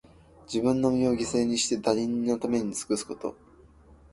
[0.51, 3.35] 自分の身を犠牲にして、他人のために尽くすこと。